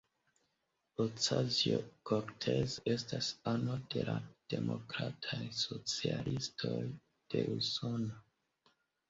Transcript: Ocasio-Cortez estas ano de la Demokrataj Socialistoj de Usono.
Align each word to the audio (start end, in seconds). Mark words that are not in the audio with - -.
Ocasio-Cortez 1.03 2.77
estas 2.93 3.27
ano 3.51 3.75
de 3.97 4.07
la 4.09 4.15
Demokrataj 4.55 5.39
Socialistoj 5.59 6.75
de 7.37 7.47
Usono. 7.61 8.19